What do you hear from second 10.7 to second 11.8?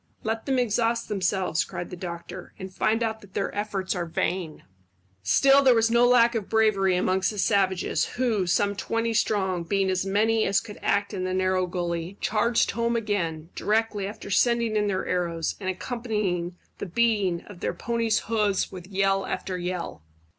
act in the narrow